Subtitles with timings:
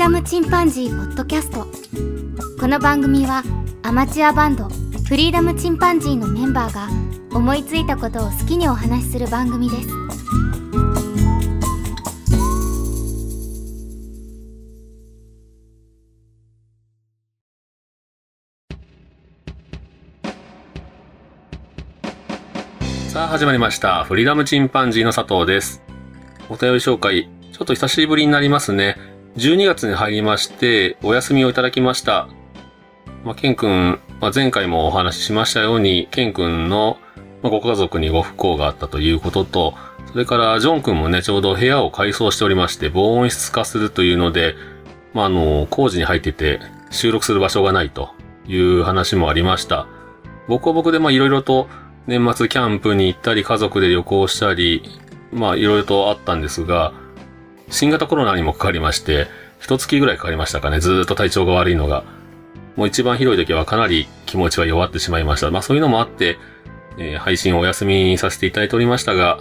[0.00, 1.66] ダムチンパンジーポッドキャスト
[2.58, 3.42] この番組は
[3.82, 6.88] アマチュアバンドフリーダムチンパンジーのメンバーが
[7.36, 9.88] 思いついたことを好きにお話しする番組です
[23.12, 24.04] さあ始まりました。
[24.04, 25.82] フリーダムチンパンジーの佐藤です。
[26.48, 29.09] お便り紹介、ちょっと久しぶりになりますね。
[29.36, 32.28] 12月に入りまして、お休みをいただきました。
[33.24, 36.98] まあ、ケン君、まあ、前回もお話ししましたように、ケン君の、
[37.42, 39.74] ご家族にご不幸があったということと、
[40.12, 44.54] それからジョン君もね、ちょうど部屋を改装しておりまして、防音室化するというので、
[45.14, 46.60] まあ、あの、工事に入ってて、
[46.90, 48.10] 収録する場所がないと
[48.46, 49.86] いう話もありました。
[50.48, 51.68] 僕は僕で、まあ、いろいろと、
[52.06, 54.82] 年末キャンプに行ったり、家族で旅行したり、
[55.32, 56.92] まあいろいろとあったんですが、
[57.70, 59.28] 新型コロナにもかかりまして、
[59.60, 62.04] 一月ぐらいかかりましたかね、ずっと体調が悪いのが。
[62.76, 65.50] もう一番ひどい時はかなり気持ちは弱ってしまいました。
[65.50, 66.38] まあそういうのもあって、
[66.98, 69.38] えー配信をお休みさせていただいておりましたが、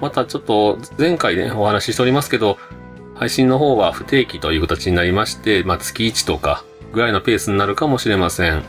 [0.00, 2.58] またちょっと前回ね、お話ししておりますけど、
[3.14, 8.62] 配信の方は不定期という形になりまして、まあ月1とかぐらいのペースになるかもしれません。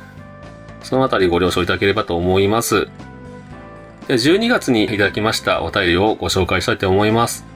[0.84, 2.88] そのあたりご了承いただければと思います。
[4.08, 7.50] 12月にいただきましたお便りをご紹介したいと思います。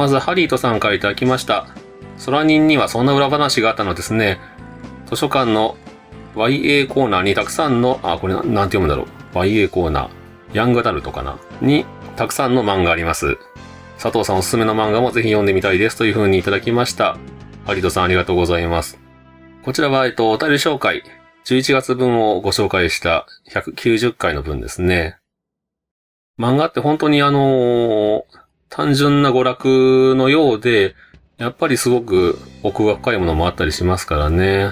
[0.00, 1.66] まず、ハリートさんからいただきました。
[2.24, 4.40] 空人にはそんな裏話があったのですね。
[5.04, 5.76] 図書館の
[6.36, 9.06] YA コーナーにたくさんの、あ、これななんて読むんだろう。
[9.36, 10.10] YA コーナー。
[10.54, 11.84] ヤングダルトかなに、
[12.16, 13.36] たくさんの漫画あります。
[13.98, 17.18] 佐藤さんおすすめの漫画もぜひ読んでみたいですという風にいただきました。
[17.66, 18.98] ハリートさんありがとうございます。
[19.62, 21.02] こちらは、えっと、お便り紹介。
[21.44, 25.18] 11月分をご紹介した190回の分ですね。
[26.38, 30.94] 漫画って本当にあのー単純な娯楽のようで、
[31.38, 34.70] やっぱりすごく奥が深いものもあったりしますからね。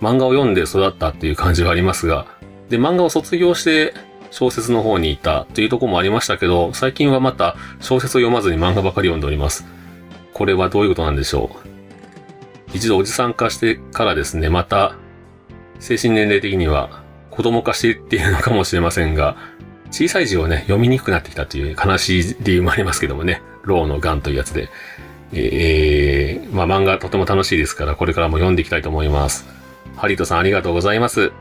[0.00, 2.26] 漫画を読んで育ったっていう感じはありますが、
[2.70, 3.92] で、漫画を卒業して
[4.30, 9.66] 小説の方にいたっていうとこもありましたけど、最近はまた小説を読まずに漫画ばかり読んでおります。
[10.32, 11.68] これはどういうことなんでしょう。
[12.72, 14.94] 一度おじさん化してからですね、また
[15.80, 19.36] 精神年齢的には子供化していっているのかもしれませんが、
[19.90, 24.68] 小さい字をね、読みにくくなってきたという悲しい理由もありますけどもね、ローのガンというやつで。
[25.32, 29.46] えー、まあ漫画とても楽しいですから、これからも読んでいきたいと思います。
[29.96, 31.32] ハリトさんありがとうございます。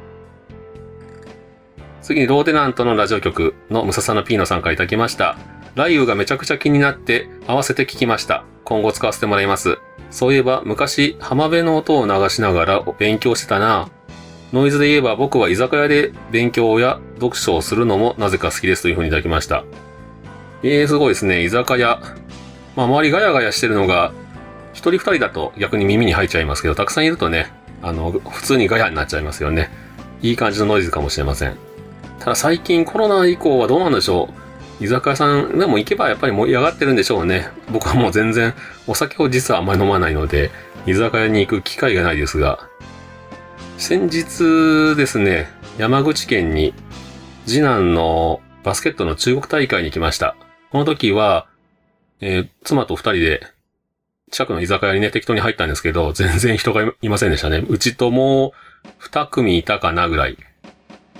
[2.02, 5.38] 次にローテナントのラジオ局のムササノピーノさんからいただきました。
[5.76, 8.44] 雷雨がめちゃくちゃ気になって合わせて聞きました。
[8.64, 9.78] 今後使わせてもらいます。
[10.10, 13.90] そういえば昔浜辺の音を流しながら勉強してたな。
[14.54, 19.64] ノイズで言えば僕は居酒屋で勉強や読書をするのもなぜか好きですというふうにいただきました。
[20.64, 21.44] えー、すごいですね。
[21.44, 22.02] 居酒屋。
[22.76, 24.12] まあ、周りガヤガヤしてるのが、
[24.74, 27.52] 一人二人だと逆に耳に入っちゃいますけど、たくさんいるとね、
[27.82, 29.70] あの、普通にガヤになっちゃいますよね。
[30.22, 31.56] いい感じのノイズかもしれません。
[32.20, 34.30] ただ最近コロナ以降はどうなんでしょ
[34.82, 34.84] う。
[34.84, 37.50] 居酒屋さんでも行けばやっぱり盛り上がってるんでしょうね。
[37.72, 38.54] 僕はもう全然
[38.88, 40.52] お酒を実はあんまり飲まないので、
[40.86, 42.68] 居酒屋に行く機会がないですが、
[43.80, 45.48] 先日ですね、
[45.78, 46.74] 山口県に
[47.46, 50.36] 次男のバスケットの中国大会に来ました。
[50.70, 51.48] この時は、
[52.20, 53.48] えー妻と二人で
[54.32, 57.64] 近くの居酒屋にね、適当に入ったんですけど、全然人がいませんでしたね。
[57.70, 58.52] うちともう
[58.98, 60.38] 二組いたかなぐらい。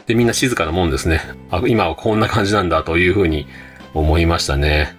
[0.06, 1.22] で、みんな静かなもんですね。
[1.50, 3.48] あ、今はこんな感じなんだというふうに
[3.94, 4.98] 思いましたね。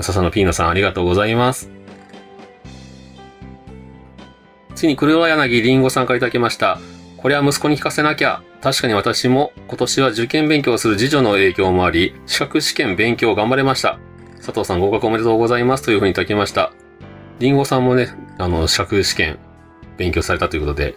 [0.00, 1.71] 笹野ピーノさんありがとうございます。
[4.74, 6.78] 次に黒柳りんごさんからいただきました。
[7.16, 8.42] これは息子に聞かせなきゃ。
[8.60, 13.98] 確かに私も今年は受験勉強する次女の影響もあり、資格試験勉強を頑張れました。
[14.36, 16.72] 佐藤さん合格おめでとうございますというふうにいただきました。
[17.38, 19.38] りんごさんもね、あの、資格試験
[19.96, 20.94] 勉強されたということで、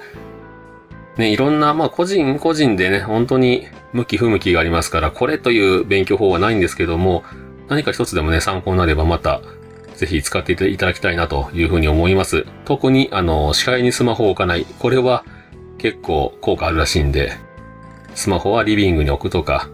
[1.18, 7.24] ね、いろんな、まあ個人個人でね、本当に向き不向きがありますから、これという勉強法はないんですけども、
[7.68, 9.42] 何か一つでもね、参考になればまた、
[9.98, 12.46] ぜひ使っていただきたいなというふうに思います。
[12.66, 14.66] 特に、あの、視界にスマホを置かない。
[14.80, 15.24] これは
[15.78, 17.34] 結構効果あるらしいんで、
[18.14, 19.70] スマホはリビングに置くとか、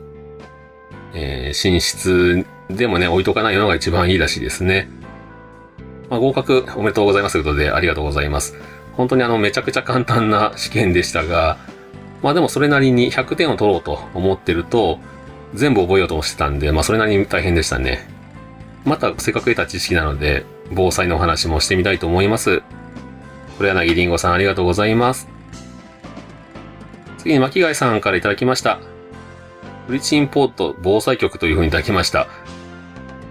[1.14, 4.90] えー寝室でもね、置いとかないのが一番いいらしいですね。
[6.10, 8.56] まあ、合格おめでとうございますということで、ありがとうございます。
[8.94, 11.58] 本当にあの、めちゃくちゃ簡単な試験でしたが、
[12.22, 15.00] まあでもそれなりに100点を取ろうと思ってると、
[15.54, 18.08] 全部覚えようとしてたんで、まあそれなりに大変でしたね。
[18.86, 22.64] またせっかく得た知識なので、防災のお話もしてみたいと思います。
[23.58, 25.28] 黒柳りんごさんありがとうございます。
[27.20, 28.80] 次に巻貝さんからいただきました。
[29.88, 32.28] フリチンポート防災局というふうにいただきました。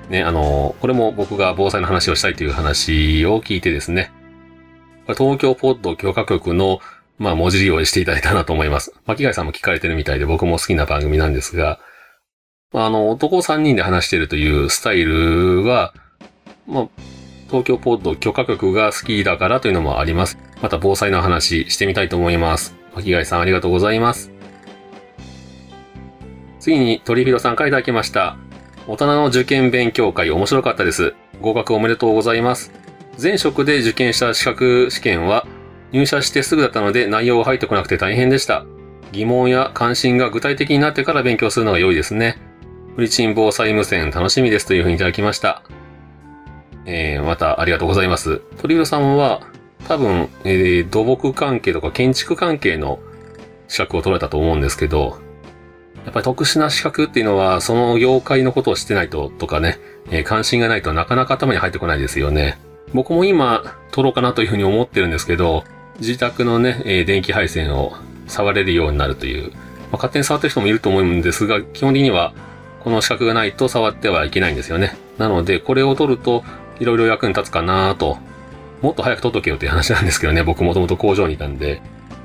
[0.08, 4.12] ね、あの、これも僕が防災の話をしたいという話を聞いてですね、
[5.06, 6.81] 東京ポッド許可局の、
[7.19, 8.93] まあ、文字利用していただいたなと思います。
[9.06, 11.81] 巻貝さんも聞かれてるみたいで僕も好きな番組なんですが、
[12.72, 15.93] あの、男3人で話してるというスタイルは、
[16.69, 16.88] まあ、
[17.49, 20.38] 東京ポッド許可局が好きだからというのもあります。
[20.62, 22.76] また防災の話してみたいと思います。
[22.94, 24.31] 巻貝さんありがとうございます。
[26.61, 28.37] 次に、鳥広さんからいただきました。
[28.87, 31.14] 大人の受験勉強会面白かったです。
[31.40, 32.72] 合格おめでとうございます。
[33.20, 35.46] 前職で受験した資格試験は
[35.90, 38.64] 入社してすぐだったので内容が入ってこなくて大変でした。
[39.11, 42.50] 疑問や関心が具体的になってから勉強するのが良いですね。
[42.96, 45.62] フリチン防災無線楽しみですというふうにいただきました。
[46.87, 48.42] えー、またありがとうございます。
[48.60, 49.42] 鳥色さんは
[49.87, 52.98] 多分、えー、土木関係とか建築関係の
[53.69, 55.19] 資格を取られたと思うんですけど、
[56.04, 59.78] やっぱり特殊な資格っていうのは、その業界のことを知ってないととかね、
[60.10, 62.58] えー、関心がないとなかなか頭に入ってこないですよね。
[62.93, 65.64] 僕も今、取ろうかなというふうに思ってるんですけど、
[66.00, 67.93] 自宅のね、えー、電気配線を
[68.26, 72.32] 触れるようになるという、まあ、勝手に触ってる人もいると思うんですが、基本的には、
[72.81, 74.97] この資格がないと触ってはいけないんですよね。
[75.19, 76.44] なので、これを取ると、
[76.79, 78.19] いろいろ役に立つかなと。
[78.81, 81.82] もっと早く取っとけよっていう話なんですけどね、僕もともと工場にいたんで。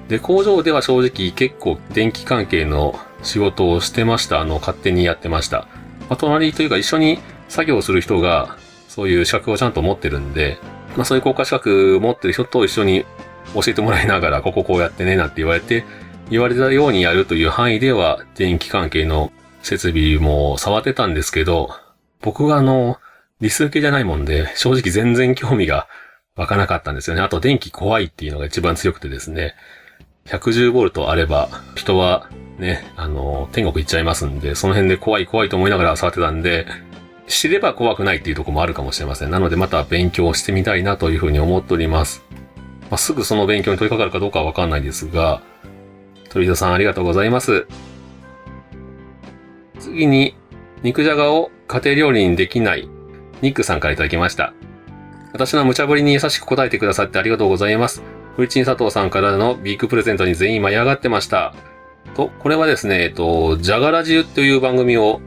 [0.07, 4.39] で、工場では正直結構電気関係の仕事をしてました。
[4.39, 5.67] あの、勝手にやってました。
[6.07, 7.19] まあ、隣というか一緒に
[7.49, 8.57] 作業する人が、
[8.87, 10.57] そういう資格をちゃんと持ってるんで、
[10.95, 13.05] まあそういう国家資格持ってる人と一緒に
[13.53, 15.83] 教えてもらいながら、こここうやってね、なんて言われて、
[16.29, 19.31] 言われたようにやるという範囲では、電気関係の
[19.65, 21.71] 設備も触ってたんですけど、
[22.21, 22.97] 僕があの、
[23.41, 25.87] 理数系じゃないもんで、正直全然興味が
[26.35, 27.21] 湧かなかったんですよね。
[27.21, 29.55] あと電気怖いっていうのが一番強くてですね、
[30.25, 36.65] 110V あれば、人はね、あの、天国行っちゃいますんで、その辺で怖い怖いと思いながら触ってたんで、
[37.27, 39.31] 知れば怖くないっていうとこもあるかもしれません。
[39.31, 42.23] なのでまた勉強してみたいなというふうに思っております。
[42.89, 45.41] まあ、すぐその勉強に取り掛かるかどうかはわかんないですが、
[46.29, 47.67] 鳥戸さんありがとうございます。
[49.85, 50.35] 次に、
[50.83, 52.89] 肉じゃがを家庭料理にできない
[53.41, 54.53] ニックさんからいただきました。
[55.33, 58.03] 私の無茶ぶりに優しく答えてくださってありがとうございます。
[58.35, 61.53] フリチン佐藤さんからのビッグプレゼントに全員舞い上がってました。
[62.15, 65.21] と、これはですね、えっと、ジャガラジュという番組を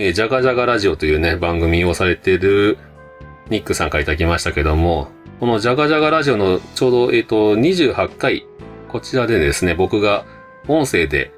[0.00, 2.78] えー、ジャガジャガラジオというね、番組をされている
[3.50, 5.08] ニックさんからいただきましたけども、
[5.40, 8.46] このジャガジャガラジオのちょうど、えっ、と、28回、
[8.86, 10.24] こちらでですね、僕が
[10.68, 11.32] 音声で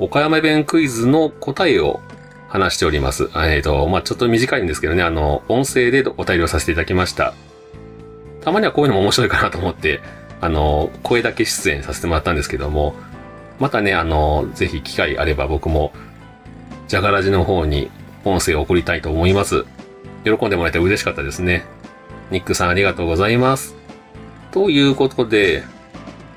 [0.00, 2.00] 岡山弁クイズの答えを
[2.48, 3.24] 話しております。
[3.24, 7.34] えっ、ー、と、まあ、ちょっと短いんですけどね、あの、音声でお便りをさせていただきました。
[8.40, 10.00] たまにはこういうのも面白いかなと思って、
[10.40, 12.94] あの、声だけ出演させてもらったんですけども、
[13.58, 15.92] またね、あの、ぜひ機会あれば僕も、
[16.88, 17.90] ジャガラジの方に
[18.24, 19.66] 音声を送りたいと思います。
[20.24, 21.66] 喜んでもらえて嬉しかったですね。
[22.30, 23.76] ニックさんありがとうございます。
[24.50, 25.62] ということで、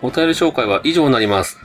[0.01, 1.57] お便り紹介は以上になります。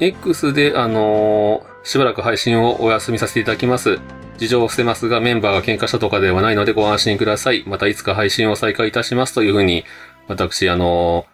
[0.00, 3.98] X で、あのー、しばらく配信をお休みさせていただきます。
[4.38, 7.64] 事情を伏せますが、メンバーが喧嘩したとかではないのでご安心ください。
[7.66, 9.84] またいつか配信を再開いたしますというふうに、
[10.26, 11.26] 私、あの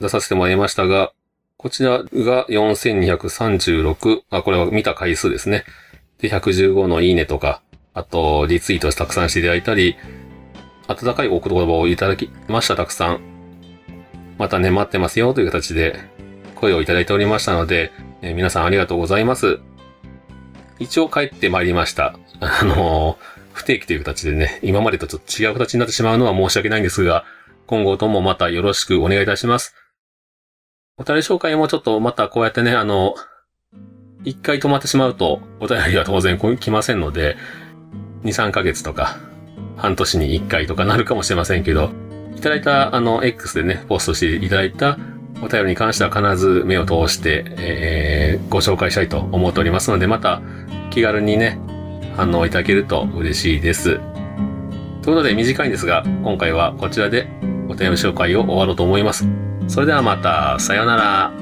[0.00, 1.12] ー、出させてもらいましたが、
[1.56, 5.64] こちらが4236、あ、これは見た回数ですね。
[6.18, 7.62] で、115のいいねとか、
[7.94, 9.96] あと、リツイートたくさんしていただいたり、
[10.88, 13.20] 温かいお言葉をいただきました、たくさん。
[14.38, 16.00] またね、待ってますよという形で
[16.62, 17.90] 声をいただいておりましたので、
[18.22, 19.58] え、皆さんありがとうございます。
[20.78, 22.16] 一応帰ってまいりました。
[22.40, 23.18] あの、
[23.52, 27.24] 不定期という形でね、今までとちょっと違う形になってしまうのは申し訳ないんですが、
[27.66, 29.74] 今後ともまたよろしくお願いいたします。
[30.98, 33.16] お便り紹介もちょっとまたこうやってね、あの、
[34.24, 37.36] 一回止まってしまうと、お便りは当然来ませんので、
[38.22, 39.16] 2、3ヶ月とか、
[39.76, 41.90] 半年に1回とかなるかもしれませんけど、
[42.36, 44.96] いただいた、あの、X でね、ポストしていただいた
[45.42, 50.40] お便りに関しては必ず目を通して、えー、ご紹介したいと思っておりますので、また
[50.90, 51.58] 気軽にね、
[52.16, 53.84] 反応いただけると嬉しいです。
[53.84, 57.28] ということで短いんですが、今回はこちらで
[57.68, 59.26] お便り紹介を終わろうと思います。
[59.66, 61.41] それではまた、さようなら。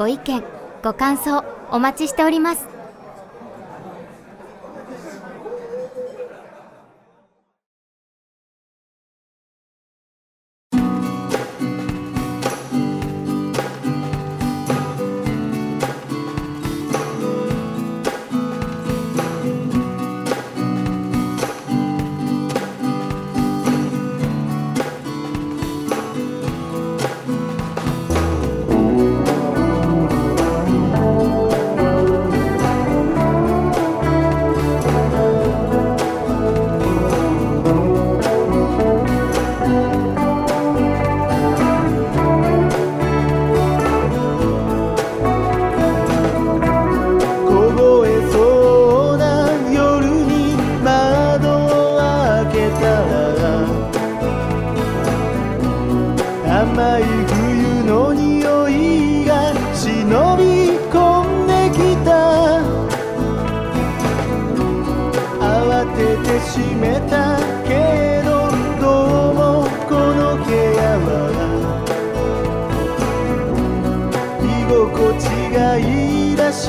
[0.00, 0.42] ご意見、
[0.82, 2.69] ご感想、お待ちしております。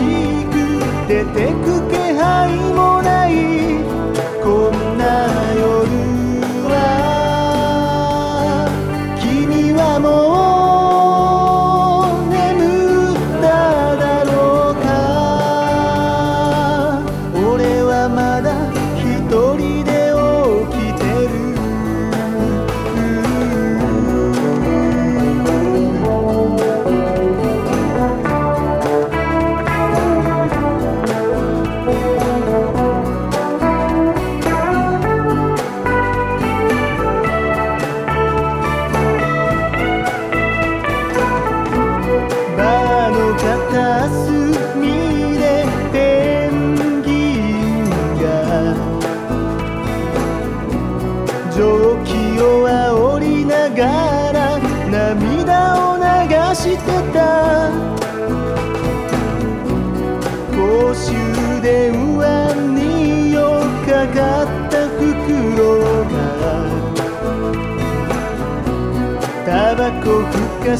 [0.01, 1.80] しく出てくる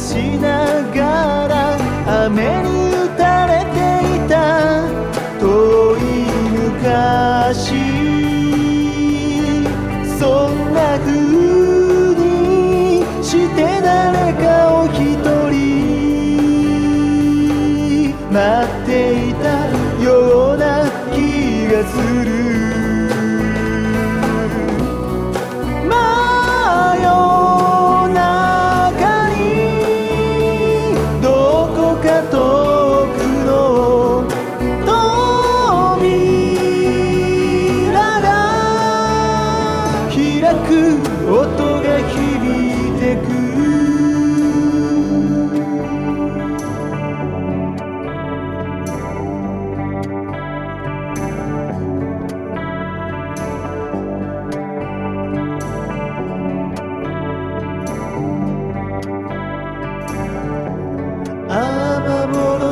[0.02, 2.81] しながら雨に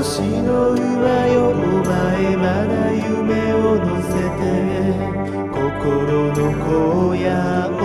[0.02, 0.80] 星の上
[1.34, 1.52] よお
[1.84, 4.08] 前まだ夢を乗せ
[4.40, 4.42] て
[5.52, 7.28] 心の荒野
[7.68, 7.78] を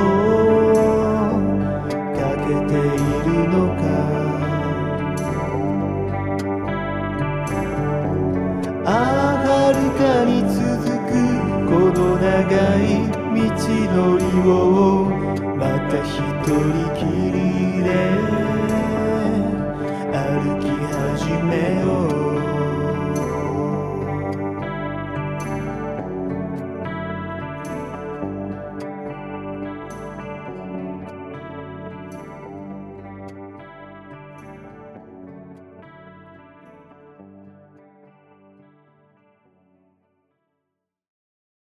[2.16, 2.96] かけてい
[3.26, 3.84] るのか。
[8.86, 10.64] ああはるかに続
[11.10, 11.14] く
[11.68, 12.32] この長
[12.80, 12.88] い
[13.36, 13.52] 道
[13.94, 14.50] のりを
[15.58, 16.10] また一
[16.48, 16.56] 人
[16.96, 16.98] き
[17.34, 18.35] りで。
[21.56, 22.15] Senhor.